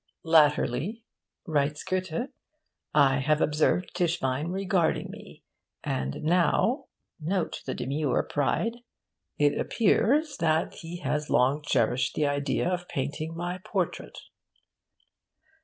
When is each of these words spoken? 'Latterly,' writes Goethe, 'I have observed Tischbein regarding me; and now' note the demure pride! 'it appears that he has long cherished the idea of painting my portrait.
'Latterly,' 0.23 1.03
writes 1.45 1.83
Goethe, 1.83 2.29
'I 2.91 3.17
have 3.19 3.39
observed 3.39 3.93
Tischbein 3.93 4.47
regarding 4.51 5.11
me; 5.11 5.43
and 5.83 6.23
now' 6.23 6.85
note 7.19 7.61
the 7.67 7.75
demure 7.75 8.23
pride! 8.23 8.77
'it 9.37 9.55
appears 9.59 10.37
that 10.37 10.73
he 10.79 11.01
has 11.01 11.29
long 11.29 11.61
cherished 11.61 12.15
the 12.15 12.25
idea 12.25 12.67
of 12.67 12.87
painting 12.87 13.35
my 13.37 13.59
portrait. 13.63 14.17